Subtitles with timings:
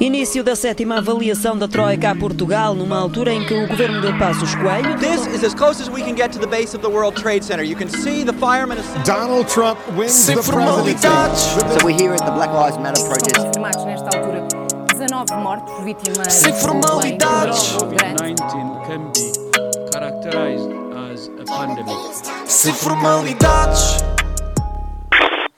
[0.00, 4.16] Início da sétima avaliação da Troika a Portugal, numa altura em que o governo de
[4.16, 4.96] Passos Coelho.
[4.98, 7.44] This is as close as we can get to the base of the World Trade
[7.44, 7.64] Center.
[7.64, 8.78] You can see the firemen.
[9.04, 10.52] Donald Trump wins Sem the presidency.
[10.52, 11.40] formalidades.
[11.40, 13.44] So we're here at the Black Lives Matter protest.
[13.44, 14.46] confirmados nesta altura
[14.94, 17.76] 19 mortos vítimas Sem formalidades.
[17.76, 17.88] de um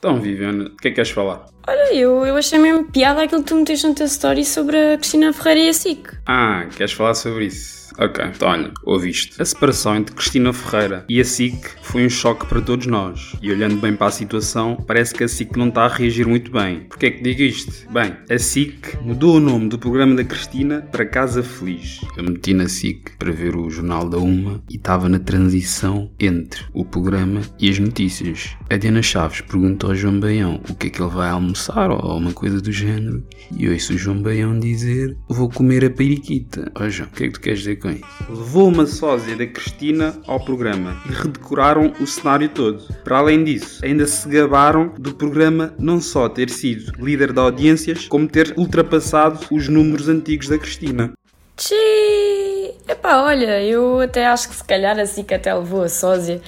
[0.01, 1.45] Então, Viviane, o que é que queres falar?
[1.69, 4.97] Olha, eu, eu achei mesmo piada aquilo que tu meteste no teu story sobre a
[4.97, 6.09] Cristina Ferreira e a SIC.
[6.27, 7.80] Ah, queres falar sobre isso?
[7.99, 9.41] Ok, então olha, ouviste.
[9.41, 13.35] A separação entre Cristina Ferreira e a SIC foi um choque para todos nós.
[13.43, 16.51] E olhando bem para a situação, parece que a SIC não está a reagir muito
[16.51, 16.81] bem.
[16.89, 17.91] Porquê é que digo isto?
[17.91, 22.01] Bem, a SIC mudou o nome do programa da Cristina para Casa Feliz.
[22.17, 26.65] Eu meti na SIC para ver o Jornal da Uma e estava na transição entre
[26.73, 28.57] o programa e as notícias.
[28.71, 32.17] A Diana Chaves pergunta ao João Baião o que é que ele vai almoçar ou
[32.17, 33.25] uma coisa do género.
[33.57, 36.71] E ouço o João Baião dizer: Vou comer a periquita.
[36.75, 38.05] Ó João, o que é que tu queres dizer isso?
[38.29, 42.83] Levou uma sósia da Cristina ao programa e redecoraram o cenário todo.
[43.03, 48.07] Para além disso, ainda se gabaram do programa não só ter sido líder de audiências,
[48.09, 51.13] como ter ultrapassado os números antigos da Cristina.
[51.57, 52.75] Tchê!
[52.89, 56.41] Epá, olha, eu até acho que se calhar a SIC até levou a sósia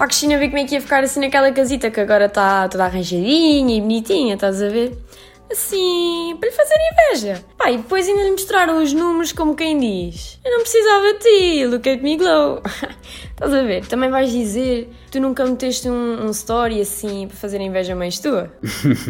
[0.00, 2.66] para a Cristina ver como é que ia ficar assim naquela casita que agora está
[2.68, 4.96] toda arranjadinha e bonitinha, estás a ver?
[5.50, 7.44] Assim, para lhe fazer inveja.
[7.58, 10.38] Pá, e depois ainda lhe mostraram os números como quem diz.
[10.44, 12.62] Eu não precisava de ti, look at me glow.
[13.30, 13.86] Estás a ver?
[13.86, 18.52] Também vais dizer, tu nunca meteste um, um story assim para fazer inveja mães tua?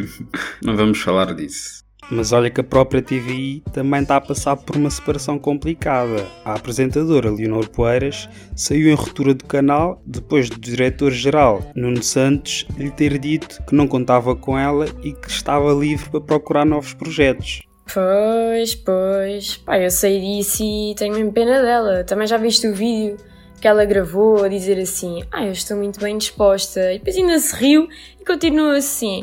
[0.64, 1.84] não vamos falar disso.
[2.11, 6.27] Mas olha que a própria TVI também está a passar por uma separação complicada.
[6.44, 12.91] A apresentadora Leonor Poeiras saiu em ruptura do canal depois do diretor-geral Nuno Santos lhe
[12.91, 17.62] ter dito que não contava com ela e que estava livre para procurar novos projetos.
[17.92, 19.56] Pois, pois.
[19.58, 22.05] Pá, eu sei disso e tenho mesmo pena dela.
[22.05, 23.17] Também já viste o vídeo
[23.61, 26.92] que ela gravou a dizer assim: Ah, eu estou muito bem disposta.
[26.92, 27.89] E depois ainda se riu
[28.20, 29.23] e continuou assim: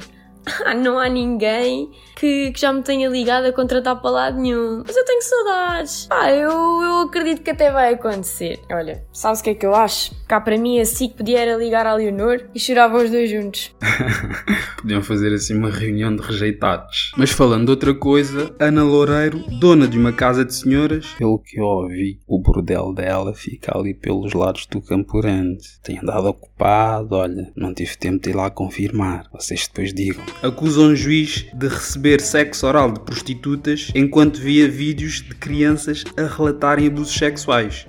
[0.77, 4.83] não há ninguém que, que já me tenha ligado a contratar para lado nenhum.
[4.85, 6.05] Mas eu tenho saudades.
[6.07, 8.59] Pá, eu, eu acredito que até vai acontecer.
[8.71, 10.15] Olha, sabes o que é que eu acho?
[10.27, 13.75] Cá para mim, assim que podia era ligar à Leonor e choravam os dois juntos.
[14.81, 17.11] Podiam fazer assim uma reunião de rejeitados.
[17.15, 21.59] Mas falando de outra coisa, Ana Loureiro, dona de uma casa de senhoras, pelo que
[21.59, 25.63] eu ouvi, o bordel dela fica ali pelos lados do Campo Grande.
[25.83, 29.27] Tem andado ocupado, olha, não tive tempo de ir lá confirmar.
[29.31, 30.23] Vocês depois digam.
[30.43, 36.27] Acusa um juiz de receber sexo oral de prostitutas enquanto via vídeos de crianças a
[36.27, 37.87] relatarem abusos sexuais.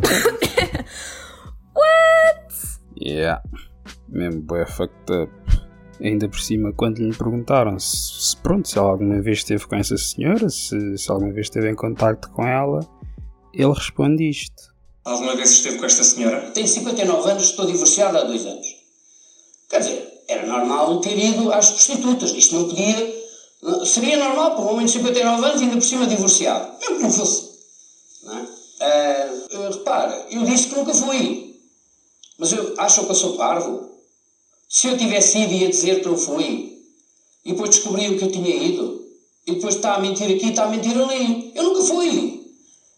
[1.76, 2.54] What?
[2.98, 3.42] Yeah,
[4.08, 5.30] mesmo bué fucked up.
[6.00, 9.76] Ainda por cima, quando lhe perguntaram se, se, pronto, se ela alguma vez esteve com
[9.76, 12.80] essa senhora, se, se alguma vez esteve em contacto com ela,
[13.52, 14.74] ele responde isto.
[15.04, 16.50] Alguma vez esteve com esta senhora?
[16.52, 18.66] Tenho 59 anos, estou divorciado há dois anos.
[19.68, 19.97] Quer dizer,
[20.58, 22.32] normal ter ido às prostitutas.
[22.32, 23.18] Isto não podia.
[23.84, 26.78] Seria normal para um homem de 59 anos, ainda por cima divorciado.
[26.80, 27.48] Mesmo que não fosse.
[28.22, 28.42] Não é?
[28.80, 31.56] Uh, repara, eu disse que nunca fui.
[32.38, 33.88] Mas eu, acham que eu sou parvo?
[34.68, 36.78] Se eu tivesse ido, ia dizer que não fui.
[37.44, 39.04] E depois descobriam que eu tinha ido.
[39.46, 41.52] E depois está a mentir aqui, está a mentir ali.
[41.54, 42.46] Eu nunca fui.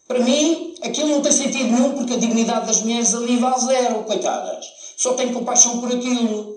[0.07, 4.03] Para mim, aquilo não tem sentido nenhum porque a dignidade das mulheres ali vale zero,
[4.03, 4.65] coitadas.
[4.97, 6.50] Só tenho compaixão por aquilo.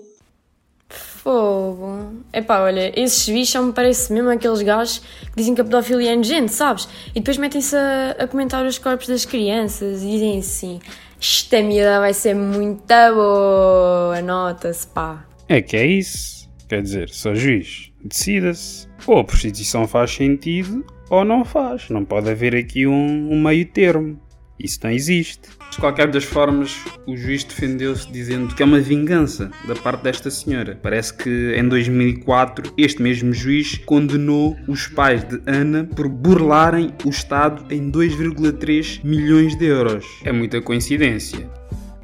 [1.25, 2.21] Fogo.
[2.31, 6.15] Epá, olha, esses bichos me parece mesmo aqueles gajos que dizem que a pedofilia é
[6.15, 6.87] nojento, sabes?
[7.15, 10.79] E depois metem-se a, a, comentar os corpos das crianças e dizem assim:
[11.19, 12.83] esta miúda vai ser muito
[13.15, 15.25] boa, nota-se, pá.
[15.49, 16.47] É que é isso.
[16.69, 18.87] Quer dizer, só juiz, decida-se.
[19.07, 21.89] Ou a prostituição faz sentido ou não faz.
[21.89, 24.19] Não pode haver aqui um, um meio termo.
[24.59, 25.49] Isso não existe.
[25.69, 30.31] De qualquer das formas, o juiz defendeu-se dizendo que é uma vingança da parte desta
[30.31, 30.79] senhora.
[30.81, 37.09] Parece que em 2004 este mesmo juiz condenou os pais de Ana por burlarem o
[37.09, 40.05] Estado em 2,3 milhões de euros.
[40.23, 41.49] É muita coincidência.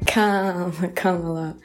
[0.04, 1.56] Calma, calma lá.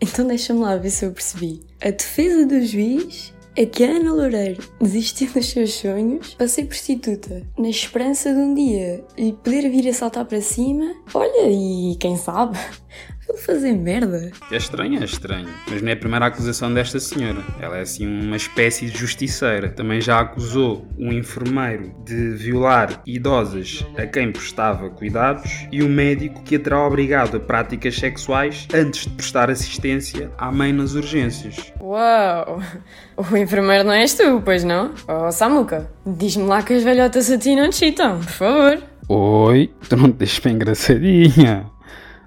[0.00, 1.60] Então deixa-me lá ver se eu percebi.
[1.82, 7.68] A defesa do juiz a Ana Loureiro desistiu dos seus sonhos para ser prostituta, na
[7.68, 10.94] esperança de um dia lhe poder vir a saltar para cima.
[11.12, 12.58] Olha, e quem sabe,
[13.40, 14.30] fazer merda.
[14.50, 15.48] É estranho, é estranho.
[15.68, 17.42] Mas não é a primeira acusação desta senhora.
[17.60, 19.68] Ela é assim uma espécie de justiceira.
[19.68, 25.88] Também já acusou um enfermeiro de violar idosas a quem prestava cuidados e o um
[25.88, 30.94] médico que a terá obrigado a práticas sexuais antes de prestar assistência à mãe nas
[30.94, 31.72] urgências.
[31.80, 32.60] Uau!
[33.16, 34.92] O enfermeiro não és tu, pois não?
[35.06, 38.82] Oh, Samuca, diz-me lá que as velhotas a ti não te chitam, por favor.
[39.08, 41.66] Oi, tu não te deixas bem engraçadinha.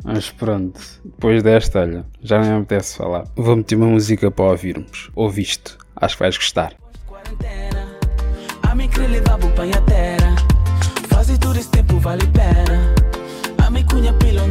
[0.03, 3.25] Mas pronto, depois desta, olha, já nem me apetece falar.
[3.35, 5.09] Vou meter uma música para ouvirmos.
[5.15, 5.77] Ouviste?
[5.95, 6.73] Acho que vais gostar.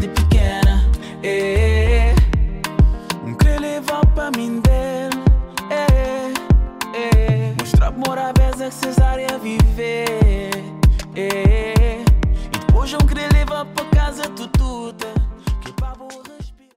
[0.09, 0.85] Pequena.
[1.23, 2.15] Eh.
[5.71, 6.33] Eh,
[6.95, 7.55] eh.
[9.43, 10.51] Viver.
[11.17, 12.05] E
[12.59, 12.91] depois
[13.93, 15.22] casa.
[16.13, 16.42] Que pra